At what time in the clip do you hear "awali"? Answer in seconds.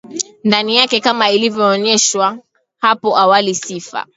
3.17-3.55